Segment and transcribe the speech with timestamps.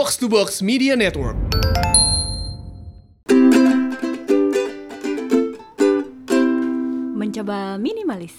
[0.00, 1.36] Box to Box Media Network.
[7.12, 8.32] Mencoba minimalis.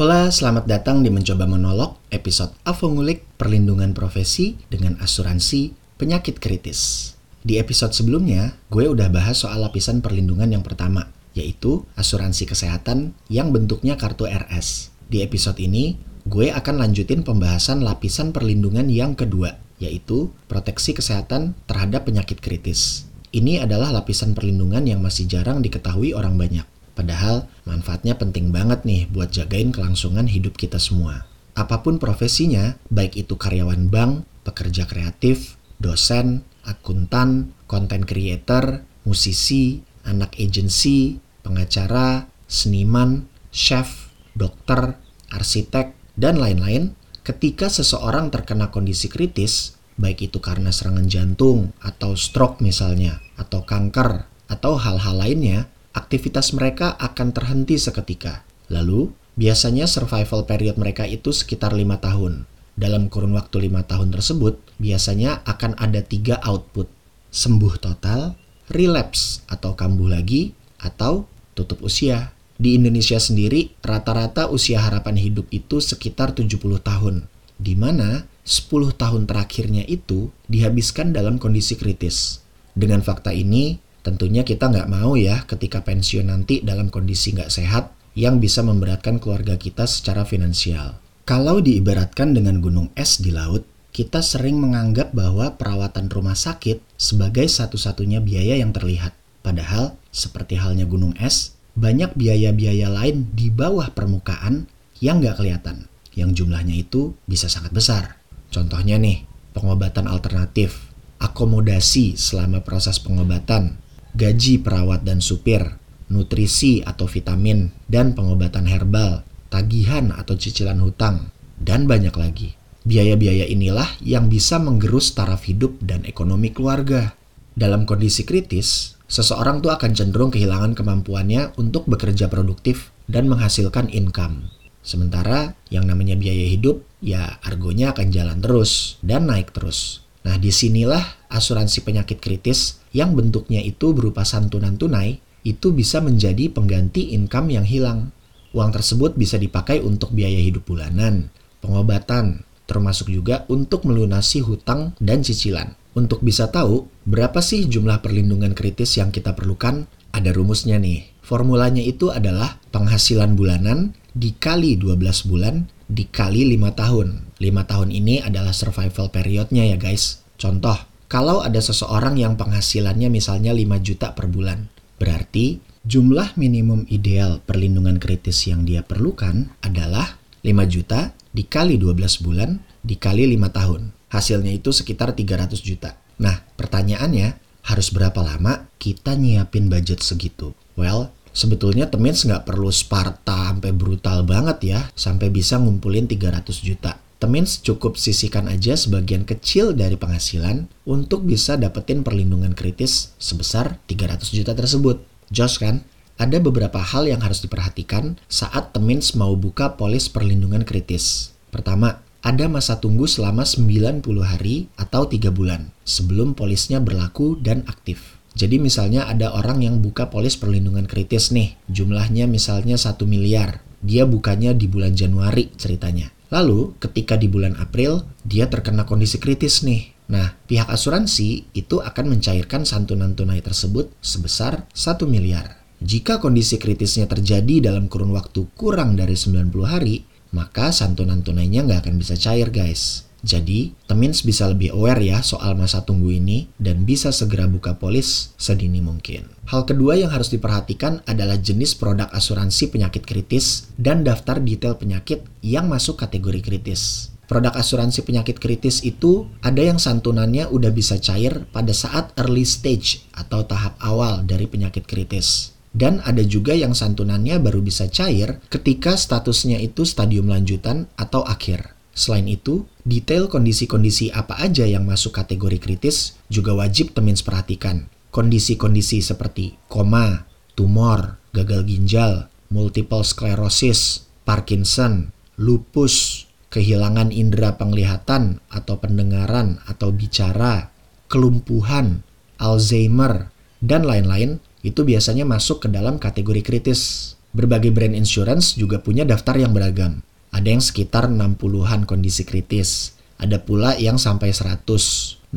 [0.00, 7.12] Hola, selamat datang di Mencoba Monolog, episode Avo Ngulik Perlindungan Profesi dengan Asuransi Penyakit Kritis.
[7.44, 13.52] Di episode sebelumnya, gue udah bahas soal lapisan perlindungan yang pertama, yaitu asuransi kesehatan yang
[13.52, 14.88] bentuknya kartu RS.
[15.12, 22.06] Di episode ini, gue akan lanjutin pembahasan lapisan perlindungan yang kedua, yaitu proteksi kesehatan terhadap
[22.06, 23.08] penyakit kritis.
[23.34, 26.66] Ini adalah lapisan perlindungan yang masih jarang diketahui orang banyak.
[26.94, 31.26] Padahal manfaatnya penting banget nih buat jagain kelangsungan hidup kita semua.
[31.58, 40.38] Apa pun profesinya, baik itu karyawan bank, pekerja kreatif, dosen, akuntan, content creator, musisi, anak
[40.38, 44.98] agensi, pengacara, seniman, chef, dokter,
[45.30, 46.94] arsitek, dan lain-lain,
[47.24, 54.28] ketika seseorang terkena kondisi kritis, baik itu karena serangan jantung atau stroke misalnya, atau kanker,
[54.46, 58.44] atau hal-hal lainnya, aktivitas mereka akan terhenti seketika.
[58.68, 59.08] Lalu,
[59.40, 62.44] biasanya survival period mereka itu sekitar lima tahun.
[62.76, 66.90] Dalam kurun waktu lima tahun tersebut, biasanya akan ada tiga output.
[67.32, 68.36] Sembuh total,
[68.68, 71.24] relapse atau kambuh lagi, atau
[71.56, 72.34] tutup usia.
[72.54, 77.26] Di Indonesia sendiri, rata-rata usia harapan hidup itu sekitar 70 tahun,
[77.58, 82.44] di mana 10 tahun terakhirnya itu dihabiskan dalam kondisi kritis.
[82.74, 87.88] Dengan fakta ini, Tentunya kita nggak mau ya ketika pensiun nanti dalam kondisi nggak sehat
[88.12, 91.00] yang bisa memberatkan keluarga kita secara finansial.
[91.24, 93.64] Kalau diibaratkan dengan gunung es di laut,
[93.96, 99.16] kita sering menganggap bahwa perawatan rumah sakit sebagai satu-satunya biaya yang terlihat.
[99.40, 104.70] Padahal, seperti halnya gunung es, banyak biaya-biaya lain di bawah permukaan
[105.02, 108.18] yang nggak kelihatan, yang jumlahnya itu bisa sangat besar.
[108.54, 113.78] Contohnya nih, pengobatan alternatif, akomodasi selama proses pengobatan,
[114.14, 121.90] gaji perawat dan supir, nutrisi atau vitamin, dan pengobatan herbal, tagihan atau cicilan hutang, dan
[121.90, 122.54] banyak lagi.
[122.84, 127.16] Biaya-biaya inilah yang bisa menggerus taraf hidup dan ekonomi keluarga.
[127.56, 134.50] Dalam kondisi kritis, seseorang tuh akan cenderung kehilangan kemampuannya untuk bekerja produktif dan menghasilkan income.
[134.84, 140.04] Sementara yang namanya biaya hidup, ya argonya akan jalan terus dan naik terus.
[140.24, 146.48] Nah, di sinilah asuransi penyakit kritis yang bentuknya itu berupa santunan tunai itu bisa menjadi
[146.48, 148.12] pengganti income yang hilang.
[148.56, 151.28] Uang tersebut bisa dipakai untuk biaya hidup bulanan,
[151.60, 155.76] pengobatan, termasuk juga untuk melunasi hutang dan cicilan.
[155.94, 161.06] Untuk bisa tahu berapa sih jumlah perlindungan kritis yang kita perlukan, ada rumusnya nih.
[161.24, 167.08] Formulanya itu adalah penghasilan bulanan dikali 12 bulan dikali 5 tahun.
[167.38, 170.22] 5 tahun ini adalah survival periodnya ya guys.
[170.34, 170.76] Contoh,
[171.06, 174.66] kalau ada seseorang yang penghasilannya misalnya 5 juta per bulan,
[174.98, 182.62] berarti jumlah minimum ideal perlindungan kritis yang dia perlukan adalah 5 juta dikali 12 bulan
[182.80, 183.82] dikali 5 tahun.
[184.08, 185.98] Hasilnya itu sekitar 300 juta.
[186.22, 190.54] Nah, pertanyaannya, harus berapa lama kita nyiapin budget segitu?
[190.78, 197.02] Well, sebetulnya Temins nggak perlu Sparta sampai brutal banget ya, sampai bisa ngumpulin 300 juta.
[197.18, 204.28] Temins cukup sisihkan aja sebagian kecil dari penghasilan untuk bisa dapetin perlindungan kritis sebesar 300
[204.30, 205.02] juta tersebut.
[205.32, 205.82] Josh kan?
[206.14, 211.34] Ada beberapa hal yang harus diperhatikan saat Temins mau buka polis perlindungan kritis.
[211.50, 218.16] Pertama, ada masa tunggu selama 90 hari atau 3 bulan sebelum polisnya berlaku dan aktif.
[218.38, 223.62] Jadi misalnya ada orang yang buka polis perlindungan kritis nih, jumlahnya misalnya 1 miliar.
[223.82, 226.14] Dia bukanya di bulan Januari ceritanya.
[226.30, 229.90] Lalu ketika di bulan April dia terkena kondisi kritis nih.
[230.14, 235.63] Nah, pihak asuransi itu akan mencairkan santunan tunai tersebut sebesar 1 miliar.
[235.82, 241.86] Jika kondisi kritisnya terjadi dalam kurun waktu kurang dari 90 hari, maka santunan tunainya nggak
[241.86, 243.06] akan bisa cair guys.
[243.24, 248.36] Jadi, Temins bisa lebih aware ya soal masa tunggu ini dan bisa segera buka polis
[248.36, 249.24] sedini mungkin.
[249.48, 255.24] Hal kedua yang harus diperhatikan adalah jenis produk asuransi penyakit kritis dan daftar detail penyakit
[255.40, 257.08] yang masuk kategori kritis.
[257.24, 263.08] Produk asuransi penyakit kritis itu ada yang santunannya udah bisa cair pada saat early stage
[263.16, 265.53] atau tahap awal dari penyakit kritis.
[265.74, 271.74] Dan ada juga yang santunannya baru bisa cair ketika statusnya itu stadium lanjutan atau akhir.
[271.94, 277.90] Selain itu, detail kondisi-kondisi apa aja yang masuk kategori kritis juga wajib Temins perhatikan.
[278.14, 289.58] Kondisi-kondisi seperti koma, tumor, gagal ginjal, multiple sclerosis, Parkinson, lupus, kehilangan indera penglihatan atau pendengaran
[289.66, 290.70] atau bicara,
[291.10, 292.06] kelumpuhan,
[292.38, 297.12] Alzheimer, dan lain-lain itu biasanya masuk ke dalam kategori kritis.
[297.36, 300.00] Berbagai brand insurance juga punya daftar yang beragam.
[300.32, 302.96] Ada yang sekitar 60-an kondisi kritis.
[303.20, 304.64] Ada pula yang sampai 100.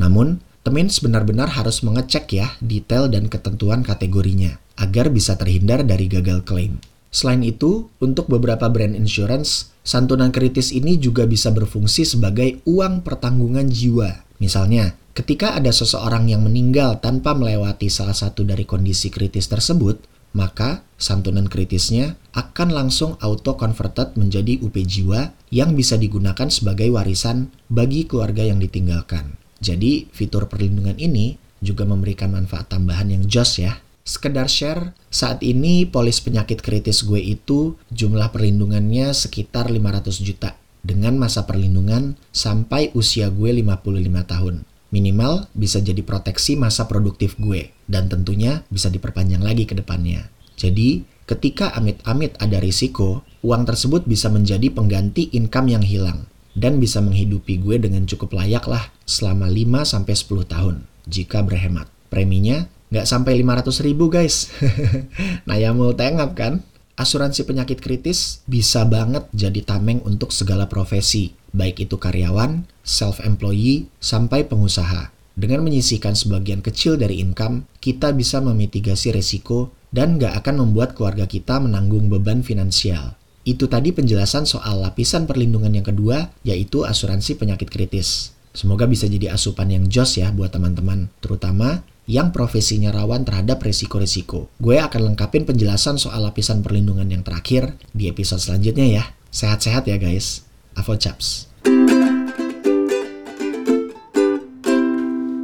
[0.00, 6.44] Namun, Temins benar-benar harus mengecek ya detail dan ketentuan kategorinya agar bisa terhindar dari gagal
[6.44, 6.76] klaim.
[7.08, 13.72] Selain itu, untuk beberapa brand insurance, santunan kritis ini juga bisa berfungsi sebagai uang pertanggungan
[13.72, 14.27] jiwa.
[14.38, 20.02] Misalnya, ketika ada seseorang yang meninggal tanpa melewati salah satu dari kondisi kritis tersebut,
[20.34, 27.50] maka santunan kritisnya akan langsung auto converted menjadi UP jiwa yang bisa digunakan sebagai warisan
[27.66, 29.34] bagi keluarga yang ditinggalkan.
[29.58, 35.84] Jadi, fitur perlindungan ini juga memberikan manfaat tambahan yang jos ya Sekedar share, saat ini
[35.84, 43.28] polis penyakit kritis gue itu jumlah perlindungannya sekitar 500 juta dengan masa perlindungan sampai usia
[43.28, 44.54] gue 55 tahun.
[44.88, 50.32] Minimal bisa jadi proteksi masa produktif gue dan tentunya bisa diperpanjang lagi ke depannya.
[50.56, 56.24] Jadi, ketika amit-amit ada risiko, uang tersebut bisa menjadi pengganti income yang hilang
[56.56, 60.76] dan bisa menghidupi gue dengan cukup layak lah selama 5-10 tahun
[61.06, 61.86] jika berhemat.
[62.08, 64.48] Preminya nggak sampai 500 ribu guys.
[65.46, 66.64] nah ya mau tengap kan?
[66.98, 74.50] Asuransi penyakit kritis bisa banget jadi tameng untuk segala profesi, baik itu karyawan, self-employee, sampai
[74.50, 75.14] pengusaha.
[75.38, 81.30] Dengan menyisihkan sebagian kecil dari income, kita bisa memitigasi resiko dan nggak akan membuat keluarga
[81.30, 83.14] kita menanggung beban finansial.
[83.46, 88.34] Itu tadi penjelasan soal lapisan perlindungan yang kedua, yaitu asuransi penyakit kritis.
[88.50, 94.48] Semoga bisa jadi asupan yang jos ya buat teman-teman, terutama yang profesinya rawan terhadap resiko-resiko.
[94.56, 99.04] Gue akan lengkapin penjelasan soal lapisan perlindungan yang terakhir di episode selanjutnya ya.
[99.28, 100.48] Sehat-sehat ya guys.
[100.72, 101.52] Avo Chaps.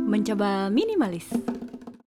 [0.09, 1.29] Mencoba minimalis.